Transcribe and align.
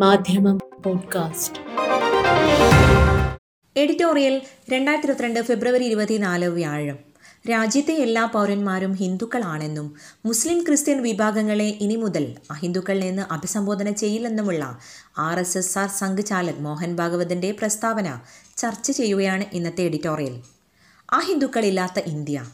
മാധ്യമം 0.00 0.58
podcast. 0.84 1.58
Editorial 3.76 4.42
രണ്ടായിരത്തി 4.70 5.06
ഇരുപത്തിരണ്ട് 5.06 5.40
ഫെബ്രുവരി 5.40 5.84
ഇരുപത്തിനാല് 5.84 6.44
വ്യാഴം. 6.44 6.98
രാജ്യത്തെ 7.50 7.94
എല്ലാ 7.94 8.24
പൗരന്മാരും 8.24 8.92
ഹിന്ദുക്കളാണെന്നും 8.92 9.94
മുസ്ലിം 10.26 10.62
ക്രിസ്ത്യൻ 10.62 11.02
വിഭാഗങ്ങളെ 11.02 11.64
ഇനി 11.64 11.96
മുതൽ 11.96 12.36
അഹിന്ദുക്കൾ 12.50 13.04
എന്ന് 13.04 13.32
അഭിസംബോധന 13.32 13.90
ചെയ്യില്ലെന്നുമുള്ള 13.90 14.78
ആർ 15.18 15.38
എസ് 15.38 15.58
എസ് 15.58 15.78
ആർ 15.78 15.88
സംഘചാലക് 15.88 16.60
മോഹൻ 16.60 16.96
ഭാഗവതിന്റെ 16.96 17.52
പ്രസ്താവന 17.52 18.20
ചർച്ച 18.56 18.90
ചെയ്യുകയാണ് 18.90 19.44
ഇന്നത്തെ 19.52 19.82
എഡിറ്റോറിയൽ. 19.82 20.40
അഹിന്ദുക്കളില്ലാത്ത 21.12 21.98
ഇന്ത്യ. 21.98 22.50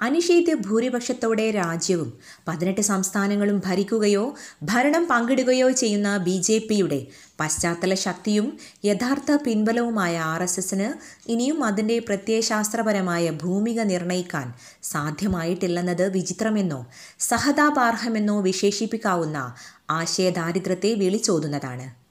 അനിഷേധ്യ 0.00 0.54
ഭൂരിപക്ഷത്തോടെ 0.54 1.50
രാജ്യവും 1.50 2.12
പതിനെട്ട് 2.48 2.80
സംസ്ഥാനങ്ങളും 2.80 3.62
ഭരിക്കുകയോ 3.66 4.34
ഭരണം 4.62 5.06
പങ്കിടുകയോ 5.06 5.70
ചെയ്യുന്ന 5.70 6.16
ബി 6.16 6.40
ജെ 6.42 6.58
പിയുടെ 6.58 7.06
പശ്ചാത്തല 7.40 7.94
ശക്തിയും 7.94 8.58
യഥാർത്ഥ 8.84 9.38
പിൻബലവുമായ 9.44 10.18
ആർ 10.18 10.42
എസ് 10.42 10.58
എസിന് 10.58 10.88
ഇനിയും 11.28 11.64
അതിന്റെ 11.64 11.98
പ്രത്യയശാസ്ത്രപരമായ 11.98 13.30
ഭൂമിക 13.30 13.80
നിർണയിക്കാൻ 13.82 14.52
സാധ്യമായിട്ടില്ലെന്നത് 14.82 16.08
വിചിത്രമെന്നോ 16.08 16.86
സഹതാപാർഹമെന്നോ 17.20 18.40
വിശേഷിപ്പിക്കാവുന്ന 18.40 19.54
ആശയദാരിദ്ര്യത്തെ 19.90 20.94
വിളിച്ചോതുന്നതാണ്. 20.94 22.03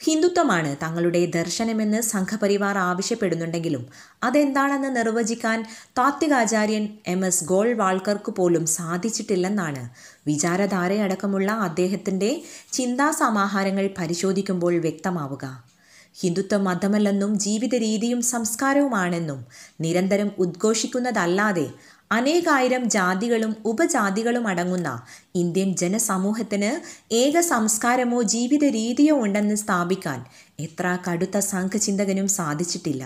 ഹിന്ദുത്വമാണ് 0.00 0.76
തങ്ങളുടെ 0.82 1.26
ദർശനമെന്ന് 1.26 2.00
സംഘപരിവാർ 2.02 2.78
ആവശ്യപ്പെടുന്നുണ്ടെങ്കിലും 2.78 3.82
അതെന്താണെന്ന് 4.22 4.96
നിർവചിക്കാൻ 4.96 5.58
താത്വികാചാര്യൻ 5.98 6.84
എം 7.06 7.24
എസ് 7.24 7.44
ഗോൾവാൾക്കർക്ക് 7.44 8.30
പോലും 8.30 8.66
സാധിച്ചിട്ടില്ലെന്നാണ് 8.66 9.82
വിചാരധാരയടക്കമുള്ള 10.26 11.50
അദ്ദേഹത്തിന്റെ 11.52 12.30
ചിന്താസമാഹാരങ്ങൾ 12.72 13.94
പരിശോധിക്കുമ്പോൾ 13.98 14.74
വ്യക്തമാവുക. 14.80 15.69
ഹിന്ദുത്വം 16.22 16.64
മതമല്ലെന്നും 16.64 17.38
ജീവിത 17.38 17.74
രീതിയും 17.74 18.20
സംസ്കാരവുമാണെന്നും 18.22 19.40
നിരന്തരം 19.80 20.30
ഉദ്ഘോഷിക്കുന്നതല്ലാതെ 20.38 21.66
അനേകായിരം 22.10 22.84
ജാതികളും 22.88 23.56
ഉപജാതികളും 23.66 24.46
അടങ്ങുന്ന 24.46 24.88
ഇന്ത്യൻ 25.34 25.76
ജനസമൂഹത്തിന് 25.76 26.70
ഏക 27.14 27.40
സംസ്കാരമോ 27.40 28.22
ജീവിത 28.22 28.64
രീതിയോ 28.64 29.16
ഉണ്ടെന്ന് 29.24 29.54
സ്ഥാപിക്കാൻ 29.54 30.20
എത്ര 30.60 30.98
കടുത്ത 31.08 31.38
സംഘചിന്തകനും 31.38 32.28
സാധിച്ചിട്ടില്ല. 32.28 33.02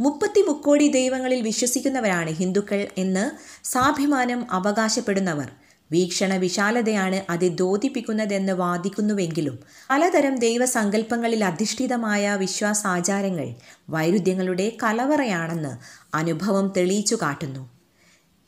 മുപ്പത്തി 0.00 0.40
മുക്കോടി 0.48 0.88
ദൈവങ്ങളിൽ 0.88 1.40
വിശ്വസിക്കുന്നവരാണ് 1.42 2.30
ഹിന്ദുക്കൾ 2.30 2.88
എന്ന് 2.98 3.24
സാഭിമാനം 3.64 4.46
അവകാശപ്പെടുന്നവർ. 4.50 5.48
വീക്ഷണ 5.92 6.34
വിശാലതയാണ് 6.34 7.18
അത് 7.30 7.46
ദ്യോതിപ്പിക്കുന്നതെന്ന് 7.52 8.52
വാദിക്കുന്നുവെങ്കിലും 8.52 9.58
പലതരം 9.90 10.34
ദൈവസങ്കല്പങ്ങളിൽ 10.36 11.44
അധിഷ്ഠിതമായ 11.44 12.34
വിശ്വാസാചാരങ്ങൾ 12.34 13.48
വൈരുദ്ധ്യങ്ങളുടെ 13.90 14.76
കലവറയാണെന്ന് 14.82 15.72
അനുഭവം 16.16 16.72
തെളിയിച്ചു 16.76 17.18
കാട്ടുന്നു. 17.22 17.68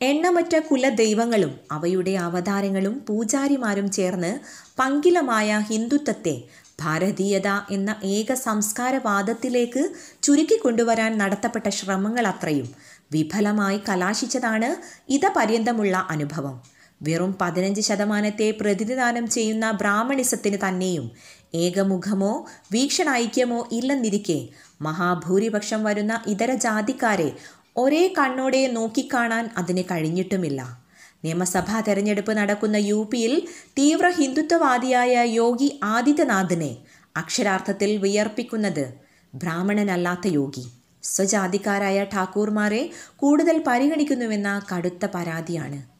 എണ്ണമറ്റ 0.01 0.59
കുലദൈവങ്ങളും 0.59 1.59
അവയുടെ 1.71 2.11
അവതാരങ്ങളും 2.11 3.05
പൂജാരിമാരും 3.07 3.91
ചേർന്ന് 3.91 4.31
പങ്കിലമായ 4.79 5.59
ഹിന്ദുത്വത്തെ 5.69 6.43
ഭാരതീയത 6.81 7.47
എന്ന 7.71 7.95
ഏക 8.03 8.33
സംസ്കാരവാദത്തിലേക്ക് 8.33 9.83
ചുരുക്കിക്കൊണ്ടുവരാൻ 10.23 11.17
നടത്തപ്പെട്ട 11.17 11.69
ശ്രമങ്ങൾ 11.69 12.27
അത്രയും 12.27 12.69
വിഫലമായി 13.11 13.81
കലാശിച്ചതാണ് 13.89 14.69
ഇതപര്യന്തമുള്ള 15.09 16.07
അനുഭവം. 16.09 16.80
വെറും 17.01 17.35
പതിനഞ്ച് 17.41 17.81
ശതമാനത്തെ 17.81 18.51
പ്രതിനിധാനം 18.51 19.27
ചെയ്യുന്ന 19.27 19.71
ബ്രാഹ്മണിസത്തിന് 19.71 20.57
തന്നെയും 20.67 21.11
ഏകമുഖമോ 21.55 22.47
വീക്ഷണൈക്യമോ 22.71 23.67
ഇല്ലെന്നിരിക്കെ 23.71 24.49
മഹാഭൂരിപക്ഷം 24.81 25.83
വരുന്ന 25.83 26.21
ഇതര 26.27 26.53
ജാതിക്കാരെ 26.53 27.35
ഒരേ 27.77 28.13
കണ്ണോടെ 28.17 28.67
നോക്കിക്കാണാൻ 28.67 29.49
അതിന് 29.57 29.83
കഴിഞ്ഞിട്ടുമില്ല. 29.91 30.81
നിയമസഭാ 31.23 31.79
തെരഞ്ഞെടുപ്പ് 31.79 32.37
നടക്കുന്ന 32.37 32.75
യു 32.75 33.09
പിയിൽ 33.11 33.47
തീവ്ര 33.77 34.09
ഹിന്ദുത്വവാദിയായ 34.09 35.23
യോഗി 35.25 35.79
ആദിത്യനാഥിനെ 35.83 36.77
അക്ഷരാർത്ഥത്തിൽ 37.15 37.97
വിയർപ്പിക്കുന്നത് 37.97 38.93
ബ്രാഹ്മണനല്ലാത്ത 39.35 40.27
യോഗി. 40.27 40.65
സ്വജാതിക്കാരായ 41.03 42.03
ഠാക്കൂർമാരെ 42.03 42.89
കൂടുതൽ 43.15 43.63
പരിഗണിക്കുന്നുവെന്ന 43.67 44.61
കടുത്ത 44.71 45.05
പരാതിയാണ്. 45.05 45.90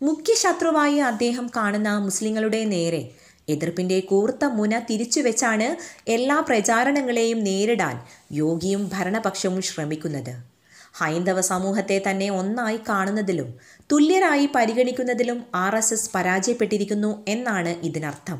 മുഖ്യ 0.00 0.32
ശത്രുവായി 0.34 0.98
അദ്ദേഹം 1.10 1.46
കാണുന്ന 1.56 1.90
മുസ്ലിങ്ങളുടെ 1.98 2.64
നേരെ. 2.64 3.02
എതിർപ്പിന്റെ 3.48 4.00
കൂർത്ത 4.00 4.44
മുന 4.44 4.78
തിരിച്ചു 4.78 5.20
വെച്ചാണ് 5.20 5.76
എല്ലാ 6.08 6.36
പ്രചാരണങ്ങളെയും 6.40 7.38
നേരിടാൻ 7.44 7.96
യോഗിയും 8.32 8.90
ഭരണപക്ഷവും 8.94 9.62
ശ്രമിക്കുന്നത്. 9.62 10.34
ഹൈന്ദവ 10.94 11.40
സമൂഹത്തെ 11.40 12.02
തന്നെ 12.06 12.28
ഒന്നായി 12.30 12.80
കാണുന്നതിലും 12.88 13.48
തുല്യരായി 13.92 14.46
പരിഗണിക്കുന്നതിലും 14.54 15.38
ആർ 15.54 15.76
എസ് 15.76 15.94
എസ് 15.94 16.10
പരാജയപ്പെട്ടിരിക്കുന്നു 16.14 17.24
എന്നാണ് 17.28 17.72
ഇതിനർത്ഥം. 17.82 18.38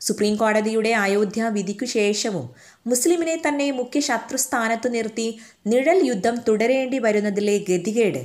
സുപ്രീം 0.00 0.36
കോടതിയുടെ 0.36 0.92
അയോധ്യ 0.92 1.42
വിധിക്കു 1.48 1.84
ശേഷവും 1.84 2.46
മുസ്ലിമിനെ 2.86 3.36
തന്നെ 3.46 3.70
മുഖ്യ 3.70 4.00
ശത്രുസ്ഥാനത്തു 4.00 4.88
നിർത്തി 4.88 5.28
നിഴൽ 5.66 6.00
യുദ്ധം 6.06 6.38
തുടരേണ്ടി 6.48 6.98
വരുന്നതിലെ 6.98 7.56
ഗതികേട് 7.68 8.22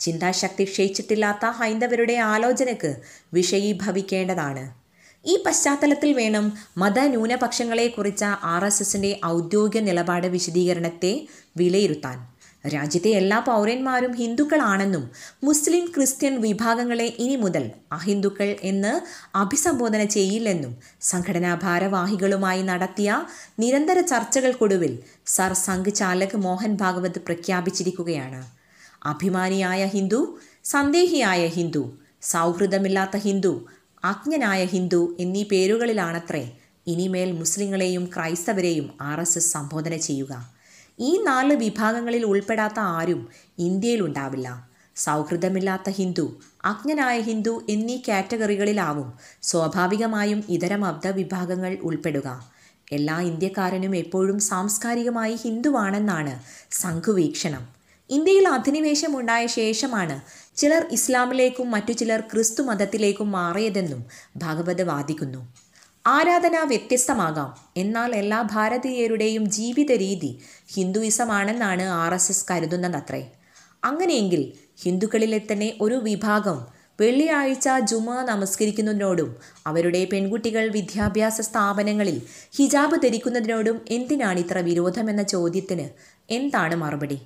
ചിന്താശക്തി 0.00 0.64
ക്ഷയിച്ചിട്ടില്ലാത്ത 0.64 1.46
ഹൈന്ദവരുടെ 1.46 2.16
ആലോചനക്ക് 2.16 2.96
വിഷയീഭവിക്കേണ്ടതാണ്. 3.34 4.64
ഈ 5.26 5.42
പശ്ചാത്തലത്തിൽ 5.46 6.12
വേണം 6.12 6.52
മതന്യൂനപക്ഷങ്ങളെക്കുറിച്ച 6.76 8.24
ആർ 8.24 8.64
എസ് 8.64 8.82
എസിന്റെ 8.82 9.20
ഔദ്യോഗിക 9.26 9.80
നിലപാട് 9.80 10.26
വിശദീകരണത്തെ 10.26 11.26
വിലയിരുത്താൻ. 11.56 12.38
രാജ്യത്തെ 12.74 13.08
എല്ലാ 13.08 13.38
പൗരന്മാരും 13.38 14.12
ഹിന്ദുക്കളാണെന്നും 14.14 15.10
മുസ്ലിം 15.44 15.92
ക്രിസ്ത്യൻ 15.96 16.40
വിഭാഗങ്ങളെ 16.40 17.14
ഇനി 17.18 17.36
മുതൽ 17.36 17.70
അഹിന്ദുക്കൾ 17.92 18.56
എന്ന് 18.62 19.00
അഭിസംബോധന 19.38 20.04
ചെയ്യില്ലെന്നും 20.04 20.76
സംഘടനാ 21.00 21.54
ഭാരവാഹികളുമായി 21.62 22.62
നടത്തിയ 22.62 23.26
നിരന്തര 23.58 24.00
ചർച്ചകൾക്കൊടുവിൽ 24.00 24.98
സർ 25.26 25.52
സംഘ് 25.52 25.94
ചാലക് 25.94 26.36
മോഹൻ 26.36 26.76
ഭാഗവത് 26.76 27.18
പ്രഖ്യാപിച്ചിരിക്കുകയാണ്. 27.18 28.57
അഭിമാനിയായ 29.10 29.86
ഹിന്ദു 29.86 30.38
സന്ദേഹിയായ 30.64 31.46
ഹിന്ദു 31.46 31.98
സൗഹൃദമില്ലാത്ത 32.22 33.16
ഹിന്ദു 33.16 33.66
അജ്ഞനായ 34.04 34.64
ഹിന്ദു 34.64 35.16
എന്നീ 35.20 35.42
പേരുകളിലാണത്രേ 35.42 36.44
ഇനിമേൽ 36.86 37.32
മുസ്ലിങ്ങളെയും 37.32 38.04
ക്രൈസ്തവരെയും 38.14 38.86
ആർ 39.00 39.20
എസ് 39.20 39.38
എസ് 39.38 39.52
സംബോധന 39.52 39.96
ചെയ്യുക. 39.96 40.32
ഈ 40.98 41.22
നാല് 41.22 41.54
വിഭാഗങ്ങളിൽ 41.54 42.24
ഉൾപ്പെടാത്ത 42.24 42.78
ആരും 42.78 43.28
ഇന്ത്യയിലുണ്ടാവില്ല. 43.58 44.68
സൗഹൃദമില്ലാത്ത 44.96 45.90
ഹിന്ദു 45.90 46.26
അജ്ഞനായ 46.64 47.20
ഹിന്ദു 47.20 47.54
എന്നീ 47.68 47.96
കാറ്റഗറികളിലാവും 48.08 49.12
സ്വാഭാവികമായും 49.42 50.44
ഇതര 50.48 50.74
വിഭാഗങ്ങൾ 51.20 51.74
ഉൾപ്പെടുക. 51.88 52.28
എല്ലാ 52.92 53.16
ഇന്ത്യക്കാരനും 53.20 53.96
എപ്പോഴും 53.96 54.38
സാംസ്കാരികമായി 54.50 55.34
ഹിന്ദുവാണെന്നാണ് 55.44 56.34
സംഘുവീക്ഷണം. 56.70 57.77
ഇന്ത്യയിൽ 58.10 58.48
അധിനിവേശം 58.48 59.18
ഉണ്ടായ 59.18 59.46
ശേഷമാണ് 59.46 60.20
ചിലർ 60.56 60.88
ഇസ്ലാമിലേക്കും 60.92 61.70
മറ്റു 61.70 61.92
ചിലർ 61.92 62.20
ക്രിസ്തു 62.20 62.62
മതത്തിലേക്കും 62.62 63.32
മാറിയതെന്നും 63.32 64.04
ഭാഗവത് 64.36 64.82
വാദിക്കുന്നു. 64.82 65.40
ആരാധന 66.06 66.56
വ്യത്യസ്തമാകാം. 66.64 67.50
എന്നാൽ 67.76 68.14
എല്ലാ 68.14 68.40
ഭാരതീയരുടെയും 68.52 69.50
ജീവിത 69.50 69.92
രീതി 69.92 70.38
ഹിന്ദുയിസമാണെന്നാണ് 70.74 71.82
ആർ 71.82 72.14
എസ് 72.14 72.30
എസ് 72.30 72.46
കരുതുന്നതത്രേ. 72.50 73.22
അങ്ങനെയെങ്കിൽ 73.84 74.52
ഹിന്ദുക്കളിലെ 74.82 75.40
തന്നെ 75.52 75.78
ഒരു 75.80 75.94
വിഭാഗം 75.94 76.58
വെള്ളിയാഴ്ച 77.00 77.68
ജുമ 77.84 78.14
നമസ്കരിക്കുന്നതിനോടും 78.22 79.36
അവരുടെ 79.66 80.08
പെൺകുട്ടികൾ 80.12 80.68
വിദ്യാഭ്യാസ 80.68 81.40
സ്ഥാപനങ്ങളിൽ 81.40 82.22
ഹിജാബ് 82.56 83.02
ധരിക്കുന്നതിനോടും 83.02 83.84
എന്തിനാണ് 83.88 84.38
ഇത്ര 84.38 84.58
വിരോധമെന്ന 84.58 85.22
ചോദ്യത്തിന് 85.22 85.88
എന്താണ് 86.30 86.74
മറുപടി? 86.74 87.18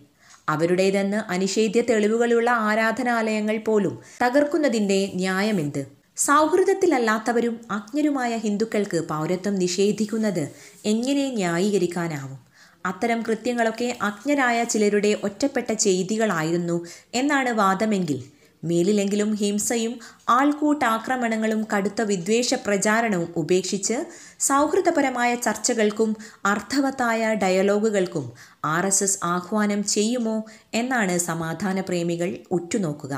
അവരുടേതെന്ന് 0.49 1.33
അനിഷേധ്യ 1.33 1.81
തെളിവുകളുള്ള 1.81 2.50
ആരാധനാലയങ്ങൾ 2.50 3.65
പോലും 3.65 3.99
തകർക്കുന്നതിന്റെ 4.23 5.11
ന്യായമെന്ത്? 5.15 5.87
സൗഹൃദത്തിലല്ലാത്തവരും 6.17 7.61
അജ്ഞരുമായ 7.71 8.37
ഹിന്ദുക്കൾക്ക് 8.37 9.09
പൗരത്വം 9.09 9.55
നിഷേധിക്കുന്നത് 9.55 10.49
എങ്ങനെ 10.85 11.31
ന്യായീകരിക്കാനാവും? 11.31 12.39
അത്തരം 12.87 13.23
കൃത്യങ്ങളൊക്കെ 13.23 13.99
അജ്ഞരായ 14.03 14.65
ചിലരുടെ 14.65 15.17
ഒറ്റപ്പെട്ട 15.23 15.73
ചെയ്തികളായിരുന്നു 15.73 16.85
എന്നാണ് 17.15 17.50
വാദമെങ്കിൽ 17.50 18.25
മേലിലെങ്കിലും 18.64 19.35
ഹിംസയും 19.35 19.94
ആൾക്കൂട്ടാക്രമണങ്ങളും 20.29 21.67
കടുത്ത 21.76 22.03
വിദ്വേഷ 22.03 22.55
പ്രചാരണവും 22.55 23.31
ഉപേക്ഷിച്ച് 23.37 23.97
സൗഹൃദപരമായ 24.41 25.35
ചർച്ചകൾക്കും 25.35 26.17
അർത്ഥവത്തായ 26.47 27.35
ഡയലോഗുകൾക്കും 27.35 28.32
ആർ 28.64 28.87
ആഹ്വാനം 29.25 29.85
ചെയ്യുമോ 29.85 30.44
എന്നാണ് 30.75 31.19
സമാധാന 31.19 31.81
പ്രേമികൾ 31.81 32.37
ഉറ്റുനോക്കുക. 32.50 33.14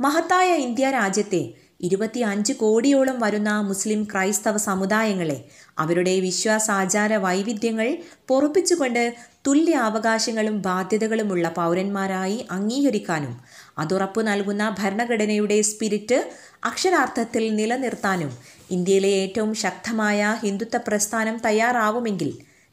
മഹത്തായ 0.00 0.54
ഇന്ത്യ 0.56 0.90
രാജ്യത്തെ 0.90 1.42
ഇരുപത്തി 1.80 2.20
അഞ്ച് 2.20 2.52
കോടിയോളം 2.52 3.20
വരുന്ന 3.20 3.60
മുസ്ലിം 3.60 4.04
ക്രൈസ്തവ 4.04 4.56
സമുദായങ്ങളെ 4.56 5.44
അവരുടെ 5.78 6.20
വിശ്വാസാചാര 6.20 7.16
വൈവിധ്യങ്ങൾ 7.16 7.88
പൊറപ്പിച്ചുകൊണ്ട് 8.28 9.12
തുല്യ 9.46 9.76
അവകാശങ്ങളും 9.76 10.62
ബാധ്യതകളുമുള്ള 10.62 11.48
പൗരന്മാരായി 11.48 12.46
അംഗീകരിക്കാനും 12.50 13.34
അതുറപ്പു 13.78 14.20
നൽകുന്ന 14.20 14.76
ഭരണഘടനയുടെ 14.78 15.62
സ്പിരിറ്റ് 15.62 16.30
അക്ഷരാർത്ഥത്തിൽ 16.64 17.56
നിലനിർത്താനും 17.56 18.32
ഇന്ത്യയിലെ 18.70 19.08
ഏറ്റവും 19.08 19.54
ശക്തമായ 19.54 20.38
ഹിന്ദുത്വ 20.42 20.80
പ്രസ്ഥാനം 20.86 21.36
തയ്യാറാവുമെങ്കിൽ 21.36 22.32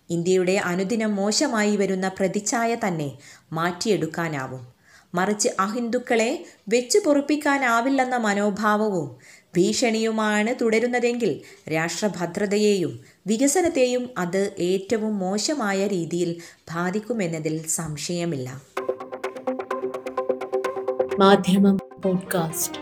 ഇന്ത്യയുടെ 0.10 0.56
അനുദിനം 0.56 1.16
മോശമായി 1.16 1.76
വരുന്ന 1.76 2.08
പ്രതിച്ഛായ 2.08 2.78
തന്നെ 2.88 3.18
മാറ്റിയെടുക്കാനാവും. 3.54 4.80
മറിച്ച് 5.16 5.50
അഹിന്ദുക്കളെ 5.60 6.46
വെച്ചു 6.70 7.00
പൊറുപ്പിക്കാനാവില്ലെന്ന 7.06 8.18
മനോഭാവവും 8.18 9.16
ഭീഷണിയുമാണ് 9.56 10.56
തുടരുന്നതെങ്കിൽ 10.62 11.42
രാഷ്ട്രഭദ്രതയെയും 11.72 13.00
വികസനത്തെയും 13.28 14.10
അത് 14.18 14.54
ഏറ്റവും 14.60 15.20
മോശമായ 15.20 15.88
രീതിയിൽ 15.88 16.42
ബാധിക്കുമെന്നതിൽ 16.76 17.68
സംശയമില്ല. 17.68 18.62
മാധ്യമം 21.20 21.78
പോഡ്കാസ്റ്റ് 22.02 22.80